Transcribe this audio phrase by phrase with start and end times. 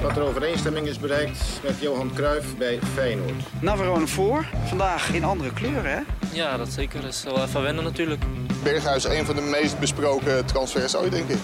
[0.00, 3.42] dat er overeenstemming is bereikt met Johan Cruijff bij Feyenoord.
[3.60, 4.46] Navarone voor.
[4.64, 6.00] Vandaag in andere kleuren, hè?
[6.32, 7.00] Ja, dat zeker.
[7.00, 8.22] Dat is wel even wennen natuurlijk.
[8.62, 11.38] Berghuis, een van de meest besproken transfers ooit, denk ik.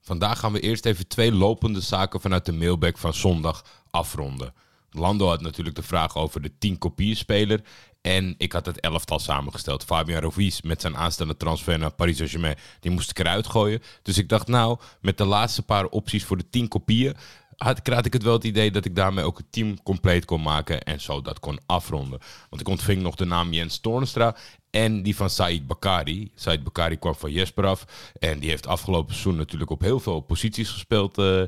[0.00, 4.54] Vandaag gaan we eerst even twee lopende zaken vanuit de mailback van zondag afronden.
[4.94, 7.60] Lando had natuurlijk de vraag over de 10 kopieën speler.
[8.00, 9.84] En ik had het elftal samengesteld.
[9.84, 12.56] Fabian Ruiz met zijn aanstaande transfer naar Paris Saint-Germain.
[12.80, 13.82] Die moest ik eruit gooien.
[14.02, 17.14] Dus ik dacht nou, met de laatste paar opties voor de 10 kopieën...
[17.56, 20.42] Had, had ik het wel het idee dat ik daarmee ook het team compleet kon
[20.42, 20.82] maken.
[20.82, 22.18] En zo dat kon afronden.
[22.48, 24.36] Want ik ontving nog de naam Jens Toornstra.
[24.70, 26.30] En die van Said Bakari.
[26.34, 27.84] Said Bakari kwam van Jesper af.
[28.18, 31.18] En die heeft afgelopen seizoen natuurlijk op heel veel posities gespeeld.
[31.18, 31.42] eh,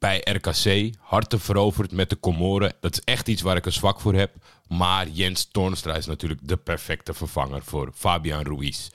[0.00, 0.94] bij RKC.
[0.98, 2.72] Harten veroverd met de Comoren.
[2.80, 4.34] Dat is echt iets waar ik een zwak voor heb.
[4.68, 8.88] Maar Jens Toornstra is natuurlijk de perfecte vervanger voor Fabian Ruiz.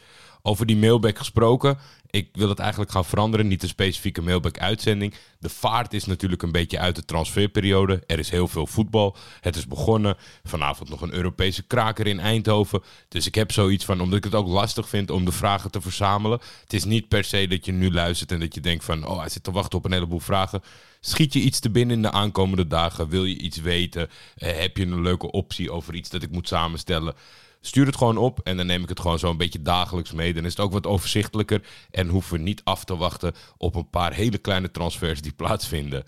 [0.47, 1.77] Over die mailback gesproken.
[2.09, 3.47] Ik wil het eigenlijk gaan veranderen.
[3.47, 5.13] Niet een specifieke mailback-uitzending.
[5.39, 8.03] De vaart is natuurlijk een beetje uit de transferperiode.
[8.07, 9.15] Er is heel veel voetbal.
[9.41, 10.17] Het is begonnen.
[10.43, 12.83] Vanavond nog een Europese kraker in Eindhoven.
[13.07, 15.81] Dus ik heb zoiets van, omdat ik het ook lastig vind om de vragen te
[15.81, 16.39] verzamelen.
[16.61, 19.07] Het is niet per se dat je nu luistert en dat je denkt van...
[19.07, 20.61] oh, hij zit te wachten op een heleboel vragen.
[20.99, 23.09] Schiet je iets te binnen in de aankomende dagen?
[23.09, 24.09] Wil je iets weten?
[24.35, 27.15] Eh, heb je een leuke optie over iets dat ik moet samenstellen?
[27.65, 30.33] Stuur het gewoon op en dan neem ik het gewoon zo een beetje dagelijks mee.
[30.33, 33.89] Dan is het ook wat overzichtelijker en hoeven we niet af te wachten op een
[33.89, 36.03] paar hele kleine transfers die plaatsvinden.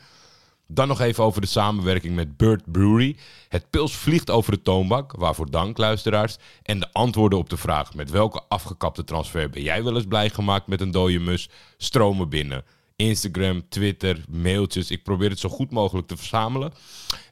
[0.68, 3.18] Dan nog even over de samenwerking met Bird Brewery.
[3.50, 6.38] Het pils vliegt over de toonbank, waarvoor dank luisteraars.
[6.64, 10.30] En de antwoorden op de vraag met welke afgekapte transfer ben jij wel eens blij
[10.30, 12.66] gemaakt met een dode mus, stromen binnen.
[12.98, 14.92] Instagram, Twitter, mailtjes.
[14.92, 16.74] Ik probeer het zo goed mogelijk te verzamelen.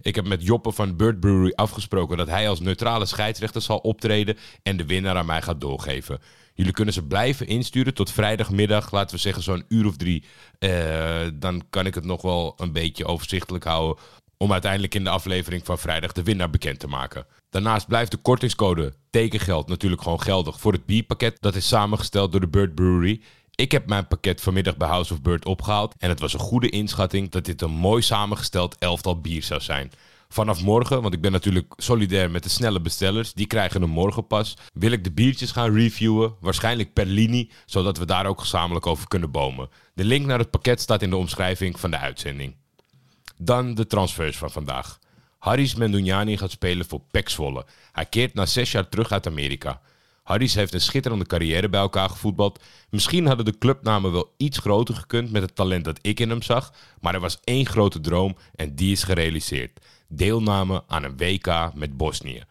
[0.02, 4.38] Ik heb met Joppe van Bird Brewery afgesproken dat hij als neutrale scheidsrechter zal optreden
[4.64, 6.20] en de winnaar aan mij gaat doorgeven.
[6.54, 10.24] Jullie kunnen ze blijven insturen tot vrijdagmiddag, laten we zeggen zo'n uur of drie.
[10.60, 14.04] Eh, dan kan ik het nog wel een beetje overzichtelijk houden
[14.38, 17.26] om uiteindelijk in de aflevering van vrijdag de winnaar bekend te maken.
[17.50, 21.38] Daarnaast blijft de kortingscode tekengeld natuurlijk gewoon geldig voor het bierpakket.
[21.40, 23.22] Dat is samengesteld door de Bird Brewery.
[23.56, 26.70] Ik heb mijn pakket vanmiddag bij House of Bird opgehaald en het was een goede
[26.70, 29.92] inschatting dat dit een mooi samengesteld elftal bier zou zijn.
[30.30, 34.58] Vanaf morgen, want ik ben natuurlijk solidair met de snelle bestellers, die krijgen een morgenpas,
[34.74, 39.08] wil ik de biertjes gaan reviewen, waarschijnlijk per linie, zodat we daar ook gezamenlijk over
[39.08, 39.70] kunnen bomen.
[39.94, 42.56] De link naar het pakket staat in de omschrijving van de uitzending.
[43.38, 45.00] Dan de transfers van vandaag.
[45.40, 47.66] Haris Mendunjani gaat spelen voor Zwolle.
[47.92, 49.82] Hij keert na zes jaar terug uit Amerika.
[50.26, 52.64] Haris heeft een schitterende carrière bij elkaar gevoetbald.
[52.90, 56.42] Misschien hadden de clubnamen wel iets groter gekund met het talent dat ik in hem
[56.42, 56.74] zag.
[57.02, 59.80] Maar er was één grote droom en die is gerealiseerd.
[60.08, 62.44] Deelname aan een WK met Bosnië.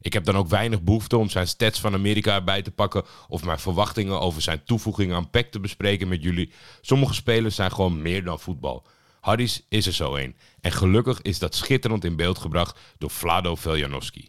[0.00, 3.44] Ik heb dan ook weinig behoefte om zijn stats van Amerika erbij te pakken of
[3.44, 6.52] mijn verwachtingen over zijn toevoeging aan PEC te bespreken met jullie.
[6.80, 8.86] Sommige spelers zijn gewoon meer dan voetbal.
[9.20, 10.36] Haris is er zo een.
[10.60, 14.28] En gelukkig is dat schitterend in beeld gebracht door Vlado Veljanovski.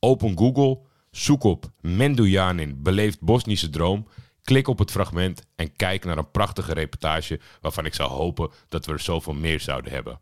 [0.00, 0.78] Open Google,
[1.10, 4.08] zoek op Mendujanin beleeft Bosnische droom,
[4.42, 8.86] klik op het fragment en kijk naar een prachtige reportage waarvan ik zou hopen dat
[8.86, 10.20] we er zoveel meer zouden hebben.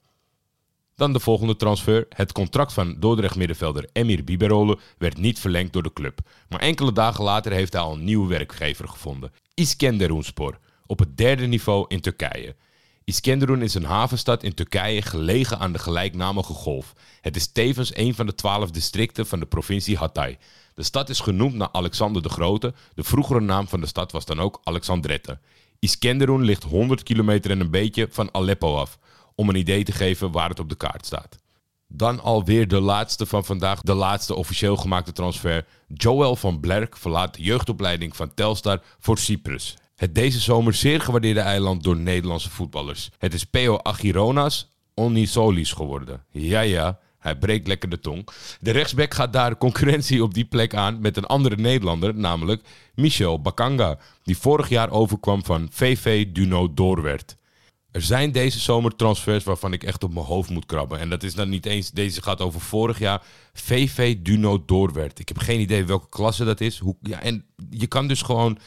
[0.94, 2.06] Dan de volgende transfer.
[2.08, 6.18] Het contract van Dordrecht middenvelder Emir Biberole werd niet verlengd door de club.
[6.48, 9.32] Maar enkele dagen later heeft hij al een nieuwe werkgever gevonden.
[9.54, 12.56] Iskenderunspor, op het derde niveau in Turkije.
[13.04, 16.92] Iskenderun is een havenstad in Turkije gelegen aan de gelijknamige golf.
[17.20, 20.38] Het is tevens een van de twaalf districten van de provincie Hatay.
[20.76, 22.74] De stad is genoemd naar Alexander de Grote.
[22.94, 25.38] De vroegere naam van de stad was dan ook Alexandrette.
[25.78, 28.98] Iskenderun ligt 100 kilometer en een beetje van Aleppo af,
[29.34, 31.38] om een idee te geven waar het op de kaart staat.
[31.88, 35.66] Dan alweer de laatste van vandaag, de laatste officieel gemaakte transfer.
[35.88, 39.76] Joel van Blerk verlaat de jeugdopleiding van Telstar voor Cyprus.
[39.94, 43.10] Het deze zomer zeer gewaardeerde eiland door Nederlandse voetballers.
[43.18, 46.24] Het is Peo Agironas Onisolis geworden.
[46.30, 48.28] Ja, ja, hij breekt lekker de tong.
[48.60, 52.62] De rechtsback gaat daar concurrentie op die plek aan met een andere Nederlander, namelijk
[52.94, 57.36] Michel Bakanga, die vorig jaar overkwam van VV Duno Doorwerd.
[57.90, 60.98] Er zijn deze zomer transfers waarvan ik echt op mijn hoofd moet krabben.
[60.98, 63.22] En dat is dan niet eens, deze gaat over vorig jaar.
[63.52, 65.18] VV Duno Doorwerd.
[65.18, 66.78] Ik heb geen idee welke klasse dat is.
[66.78, 68.58] Hoe, ja, en je kan dus gewoon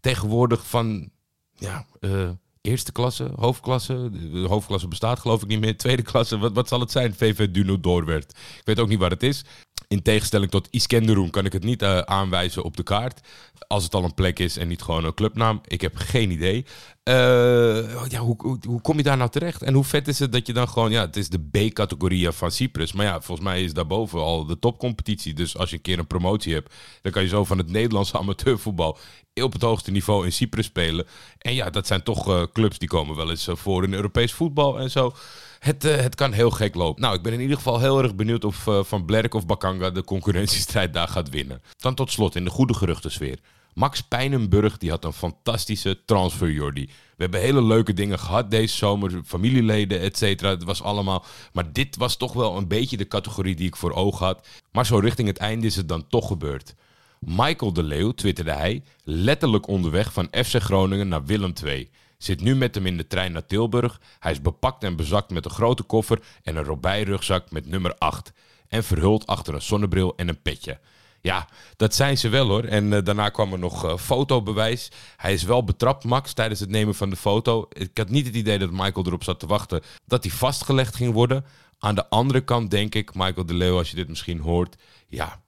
[0.00, 1.10] tegenwoordig van
[1.54, 2.30] ja, eh,
[2.62, 4.10] eerste klasse, hoofdklasse.
[4.32, 5.76] De hoofdklasse bestaat geloof ik niet meer.
[5.76, 7.14] Tweede klasse, wat, wat zal het zijn?
[7.14, 8.30] VV Duno Doorwerd.
[8.30, 9.44] Ik weet ook niet waar het is.
[9.88, 13.20] In tegenstelling tot Iskenderun kan ik het niet uh, aanwijzen op de kaart.
[13.66, 15.60] Als het al een plek is en niet gewoon een clubnaam.
[15.64, 16.64] Ik heb geen idee.
[17.08, 19.62] Uh, ja, hoe, hoe, kom je daar nou terecht?
[19.62, 20.90] En hoe vet is het dat je dan gewoon...
[20.90, 22.92] Ja, het is de B-categorie van Cyprus.
[22.92, 25.34] Maar ja, volgens mij is daarboven al de topcompetitie.
[25.34, 26.74] Dus als je een keer een promotie hebt...
[27.02, 28.98] dan kan je zo van het Nederlandse amateurvoetbal...
[29.34, 31.06] op het hoogste niveau in Cyprus spelen.
[31.38, 34.78] En ja, dat zijn toch uh, clubs die komen wel eens voor in Europees voetbal
[34.78, 35.14] en zo
[35.58, 37.02] het, het kan heel gek lopen.
[37.02, 40.04] Nou, ik ben in ieder geval heel erg benieuwd of Van Blerk of Bakanga de
[40.04, 41.62] concurrentiestrijd daar gaat winnen.
[41.76, 43.38] Dan tot slot in de goede geruchtensfeer.
[43.74, 46.86] Max Pijnenburg die had een fantastische transfer, Jordi.
[46.86, 49.20] We hebben hele leuke dingen gehad deze zomer.
[49.24, 50.50] Familieleden, et cetera.
[50.50, 51.24] Het was allemaal...
[51.52, 54.46] Maar dit was toch wel een beetje de categorie die ik voor ogen had.
[54.72, 56.74] Maar zo richting het einde is het dan toch gebeurd.
[57.18, 61.90] Michael de Leeuw, twitterde hij, letterlijk onderweg van FC Groningen naar Willem II.
[62.18, 64.00] Zit nu met hem in de trein naar Tilburg.
[64.18, 68.32] Hij is bepakt en bezakt met een grote koffer en een robijrugzak met nummer 8.
[68.68, 70.78] En verhuld achter een zonnebril en een petje.
[71.22, 72.64] Ja, dat zijn ze wel hoor.
[72.64, 74.90] En uh, daarna kwam er nog uh, fotobewijs.
[75.16, 77.66] Hij is wel betrapt, Max, tijdens het nemen van de foto.
[77.72, 81.12] Ik had niet het idee dat Michael erop zat te wachten dat hij vastgelegd ging
[81.12, 81.44] worden.
[81.78, 84.76] Aan de andere kant denk ik, Michael de Leeuw, als je dit misschien hoort,
[85.08, 85.42] ja,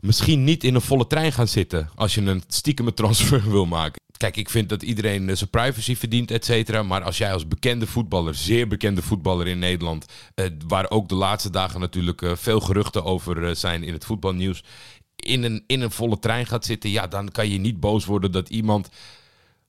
[0.00, 4.03] misschien niet in een volle trein gaan zitten als je een stiekeme transfer wil maken.
[4.16, 6.82] Kijk, ik vind dat iedereen uh, zijn privacy verdient, et cetera.
[6.82, 10.06] Maar als jij als bekende voetballer, zeer bekende voetballer in Nederland...
[10.34, 14.64] Uh, waar ook de laatste dagen natuurlijk uh, veel geruchten over zijn in het voetbalnieuws...
[15.16, 18.32] In een, in een volle trein gaat zitten, ja, dan kan je niet boos worden
[18.32, 18.88] dat iemand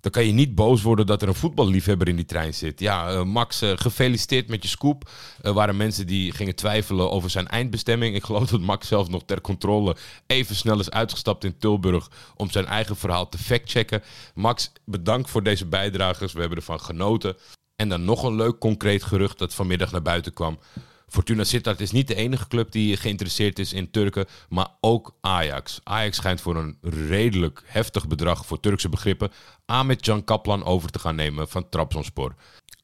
[0.06, 2.80] dan kan je niet boos worden dat er een voetballiefhebber in die trein zit.
[2.80, 5.10] Ja, uh, Max, uh, gefeliciteerd met je scoop.
[5.42, 8.16] Er waren mensen die gingen twijfelen over zijn eindbestemming.
[8.16, 9.96] Ik geloof dat Max zelf nog ter controle
[10.28, 14.04] even snel is uitgestapt in Tilburg om zijn eigen verhaal te factchecken.
[14.34, 16.34] Max, bedankt voor deze bijdragers.
[16.34, 17.36] We hebben ervan genoten.
[17.75, 20.60] En dan nog een leuk concreet gerucht dat vanmiddag naar buiten kwam.
[21.07, 25.80] Fortuna Sittard is niet de enige club die geïnteresseerd is in Turken, maar ook Ajax.
[25.84, 29.31] Ajax schijnt voor een redelijk heftig bedrag voor Turkse begrippen
[29.66, 32.36] Ahmet Can Kaplan over te gaan nemen van Trabzonspor.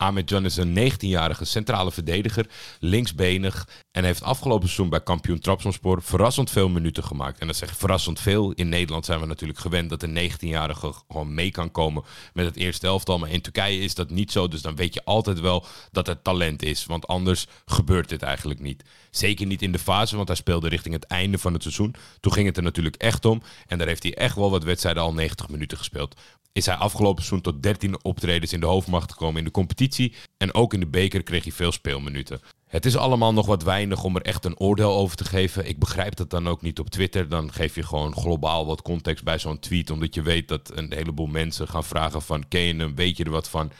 [0.01, 2.45] Ahmed Jan is een 19-jarige centrale verdediger,
[2.79, 7.39] linksbenig en heeft afgelopen seizoen bij kampioen Trabzonspor verrassend veel minuten gemaakt.
[7.39, 8.51] En dat zeg verrassend veel.
[8.51, 12.03] In Nederland zijn we natuurlijk gewend dat een 19-jarige gewoon mee kan komen
[12.33, 13.19] met het eerste elftal.
[13.19, 16.23] Maar in Turkije is dat niet zo, dus dan weet je altijd wel dat het
[16.23, 16.85] talent is.
[16.85, 18.83] Want anders gebeurt dit eigenlijk niet.
[19.11, 21.95] Zeker niet in de fase, want hij speelde richting het einde van het seizoen.
[22.19, 23.41] Toen ging het er natuurlijk echt om.
[23.67, 26.15] En daar heeft hij echt wel wat wedstrijden al 90 minuten gespeeld
[26.53, 30.13] is hij afgelopen seizoen tot 13 optredens in de hoofdmacht gekomen in de competitie.
[30.37, 32.41] En ook in de beker kreeg hij veel speelminuten.
[32.67, 35.67] Het is allemaal nog wat weinig om er echt een oordeel over te geven.
[35.67, 37.29] Ik begrijp dat dan ook niet op Twitter.
[37.29, 39.89] Dan geef je gewoon globaal wat context bij zo'n tweet.
[39.89, 42.47] Omdat je weet dat een heleboel mensen gaan vragen van...
[42.47, 43.71] ken je hem, weet je er wat van?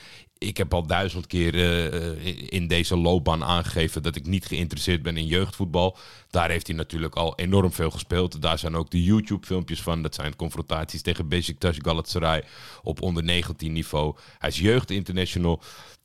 [0.44, 5.18] Ik heb al duizend keer uh, in deze loopbaan aangegeven dat ik niet geïnteresseerd ben
[5.18, 5.98] in jeugdvoetbal.
[6.30, 8.42] Daar heeft hij natuurlijk al enorm veel gespeeld.
[8.42, 10.02] Daar zijn ook de YouTube-filmpjes van.
[10.02, 12.44] Dat zijn confrontaties tegen Besiktas Galatasaray
[12.84, 14.16] op onder 19 niveau.
[14.38, 15.62] Hij is jeugdinternational.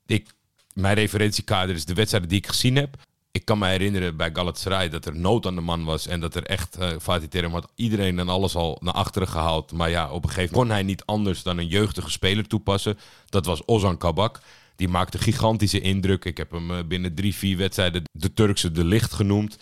[0.07, 0.33] Ik,
[0.75, 2.97] mijn referentiekader is de wedstrijden die ik gezien heb
[3.37, 6.07] ik kan me herinneren bij Galatasaray dat er nood aan de man was.
[6.07, 9.73] En dat er echt, uh, Fatih Terim had iedereen en alles al naar achteren gehaald.
[9.73, 12.99] Maar ja, op een gegeven moment kon hij niet anders dan een jeugdige speler toepassen.
[13.29, 14.41] Dat was Ozan Kabak.
[14.77, 16.25] Die maakte gigantische indruk.
[16.25, 19.59] Ik heb hem eh, binnen drie, vier wedstrijden de Turkse de licht genoemd.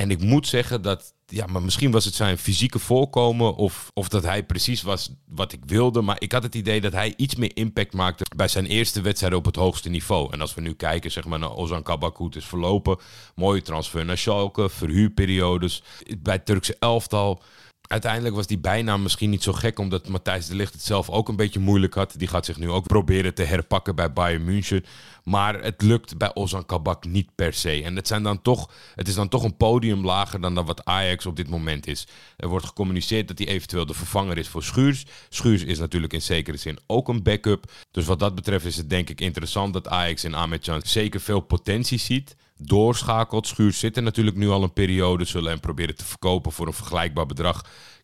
[0.00, 4.08] En ik moet zeggen dat, ja, maar misschien was het zijn fysieke voorkomen of, of
[4.08, 6.00] dat hij precies was wat ik wilde.
[6.00, 9.34] Maar ik had het idee dat hij iets meer impact maakte bij zijn eerste wedstrijd
[9.34, 10.32] op het hoogste niveau.
[10.32, 12.98] En als we nu kijken zeg maar, naar Ozan Kabak, hoe het is verlopen.
[13.34, 15.82] Mooie transfer naar Schalke, verhuurperiodes.
[16.18, 17.42] Bij het Turkse elftal
[17.88, 21.28] Uiteindelijk was die bijnaam misschien niet zo gek, omdat Matthijs de Ligt het zelf ook
[21.28, 22.14] een beetje moeilijk had.
[22.16, 24.84] Die gaat zich nu ook proberen te herpakken bij Bayern München.
[25.24, 27.82] Maar het lukt bij Ozan Kabak niet per se.
[27.82, 30.84] En het, zijn dan toch, het is dan toch een podium lager dan, dan wat
[30.84, 32.06] Ajax op dit moment is.
[32.36, 35.04] Er wordt gecommuniceerd dat hij eventueel de vervanger is voor Schuurs.
[35.28, 37.72] Schuurs is natuurlijk in zekere zin ook een backup.
[37.90, 41.40] Dus wat dat betreft is het denk ik interessant dat Ajax in Ahmedjan zeker veel
[41.40, 43.46] potentie ziet doorschakelt.
[43.46, 45.24] Schuurs zit er natuurlijk nu al een periode.
[45.24, 47.60] Zullen hem proberen te verkopen voor een vergelijkbaar bedrag.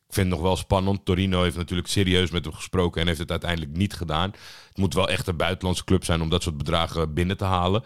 [0.07, 1.05] Ik vind het nog wel spannend.
[1.05, 4.31] Torino heeft natuurlijk serieus met hem gesproken en heeft het uiteindelijk niet gedaan.
[4.69, 7.85] Het moet wel echt een buitenlandse club zijn om dat soort bedragen binnen te halen.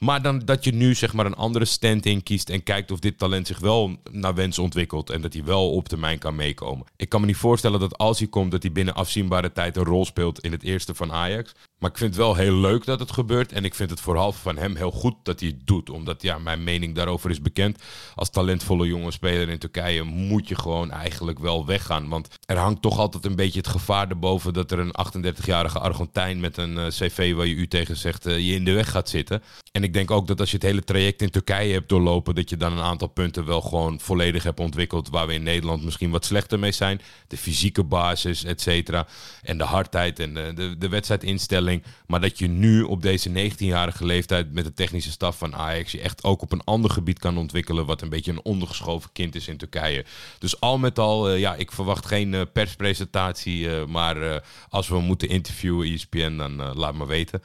[0.00, 2.98] Maar dan dat je nu zeg maar een andere stand in kiest en kijkt of
[2.98, 6.86] dit talent zich wel naar wens ontwikkelt en dat hij wel op termijn kan meekomen.
[6.96, 9.84] Ik kan me niet voorstellen dat als hij komt, dat hij binnen afzienbare tijd een
[9.84, 11.52] rol speelt in het eerste van Ajax.
[11.80, 13.52] Maar ik vind het wel heel leuk dat het gebeurt.
[13.52, 15.90] En ik vind het vooral van hem heel goed dat hij het doet.
[15.90, 17.82] Omdat ja, mijn mening daarover is bekend.
[18.14, 22.08] Als talentvolle jonge speler in Turkije moet je gewoon eigenlijk wel weggaan.
[22.08, 24.94] Want er hangt toch altijd een beetje het gevaar erboven dat er een
[25.26, 28.72] 38-jarige Argentijn met een eh, cv waar je u tegen zegt uh, je in de
[28.72, 29.42] weg gaat zitten.
[29.72, 32.50] En ik denk ook dat als je het hele traject in Turkije hebt doorlopen, dat
[32.50, 35.08] je dan een aantal punten wel gewoon volledig hebt ontwikkeld.
[35.08, 37.00] Waar we in Nederland misschien wat slechter mee zijn.
[37.26, 39.06] De fysieke basis, et cetera.
[39.42, 41.69] En de hardheid en de, de, de wedstrijdinstelling.
[42.06, 46.00] Maar dat je nu op deze 19-jarige leeftijd met de technische staf van Ajax je
[46.00, 47.86] echt ook op een ander gebied kan ontwikkelen.
[47.86, 50.04] Wat een beetje een ondergeschoven kind is in Turkije.
[50.38, 53.60] Dus al met al, uh, ja, ik verwacht geen uh, perspresentatie.
[53.60, 57.42] Uh, maar als we moeten interviewen, ESPN, dan laat me weten.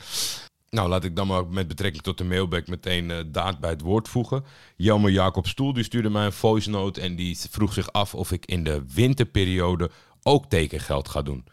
[0.70, 4.08] Nou, laat ik dan maar met betrekking tot de mailback meteen daad bij het woord
[4.08, 4.44] voegen.
[4.76, 8.32] Jelmer Jacob Stoel die stuurde mij een voice note en die vroeg zich af of
[8.32, 9.92] ik in de winterperiode
[10.24, 11.46] ook tekengeld ga doen.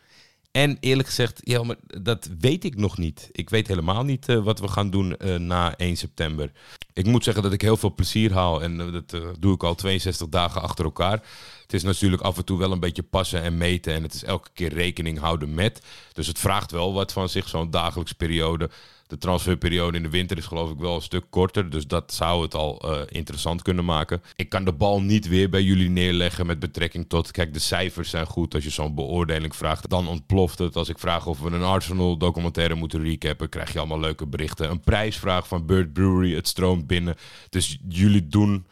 [0.53, 3.29] En eerlijk gezegd, ja, maar dat weet ik nog niet.
[3.33, 6.53] Ik weet helemaal niet uh, wat we gaan doen uh, na 1 september.
[6.93, 9.75] Ik moet zeggen dat ik heel veel plezier haal en uh, dat doe ik al
[9.75, 11.23] 62 dagen achter elkaar.
[11.63, 14.25] Het is natuurlijk af en toe wel een beetje passen en meten en het is
[14.25, 15.83] elke keer rekening houden met.
[16.13, 18.71] Dus het vraagt wel wat van zich, zo'n dagelijkse periode.
[19.13, 21.71] De transferperiode in de winter is geloof ik wel een stuk korter.
[21.71, 24.23] Dus dat zou het al uh, interessant kunnen maken.
[24.37, 27.31] Ik kan de bal niet weer bij jullie neerleggen met betrekking tot...
[27.31, 28.55] Kijk, de cijfers zijn goed.
[28.55, 30.77] Als je zo'n beoordeling vraagt, dan ontploft het.
[30.77, 33.49] Als ik vraag of we een Arsenal documentaire moeten recappen...
[33.49, 34.71] krijg je allemaal leuke berichten.
[34.71, 37.17] Een prijsvraag van Bird Brewery, het stroomt binnen.
[37.49, 38.67] Dus jullie doen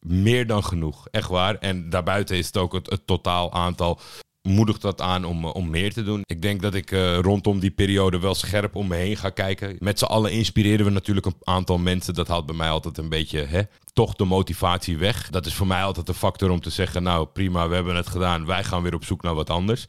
[0.00, 1.08] meer dan genoeg.
[1.10, 1.54] Echt waar.
[1.54, 4.00] En daarbuiten is het ook het totaal aantal
[4.46, 6.22] moedigt dat aan om, om meer te doen.
[6.26, 9.76] Ik denk dat ik uh, rondom die periode wel scherp om me heen ga kijken.
[9.78, 12.14] Met z'n allen inspireren we natuurlijk een aantal mensen.
[12.14, 13.62] Dat haalt bij mij altijd een beetje hè,
[13.92, 15.30] toch de motivatie weg.
[15.30, 18.08] Dat is voor mij altijd een factor om te zeggen: Nou prima, we hebben het
[18.08, 18.46] gedaan.
[18.46, 19.86] Wij gaan weer op zoek naar wat anders.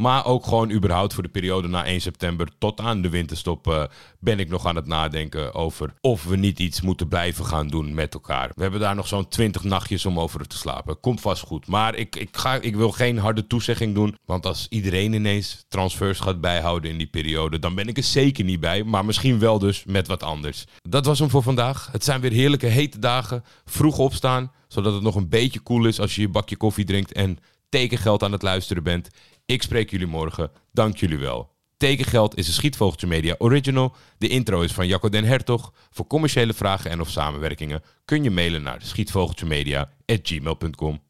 [0.00, 3.82] Maar ook gewoon überhaupt voor de periode na 1 september tot aan de winterstop uh,
[4.18, 7.94] ben ik nog aan het nadenken over of we niet iets moeten blijven gaan doen
[7.94, 8.50] met elkaar.
[8.54, 11.00] We hebben daar nog zo'n 20 nachtjes om over te slapen.
[11.00, 11.66] Komt vast goed.
[11.66, 14.16] Maar ik, ik, ga, ik wil geen harde toezegging doen.
[14.24, 18.44] Want als iedereen ineens transfers gaat bijhouden in die periode, dan ben ik er zeker
[18.44, 18.84] niet bij.
[18.84, 20.64] Maar misschien wel dus met wat anders.
[20.82, 21.88] Dat was hem voor vandaag.
[21.92, 23.44] Het zijn weer heerlijke hete dagen.
[23.64, 27.12] Vroeg opstaan, zodat het nog een beetje koel is als je je bakje koffie drinkt
[27.12, 27.38] en
[27.70, 29.08] tekengeld aan het luisteren bent.
[29.46, 30.50] Ik spreek jullie morgen.
[30.72, 31.50] Dank jullie wel.
[31.76, 33.94] Tekengeld is een Schietvogeltje Media original.
[34.18, 35.72] De intro is van Jacco den Hertog.
[35.90, 41.00] Voor commerciële vragen en of samenwerkingen kun je mailen naar schietvogeltjemedia.gmail.com.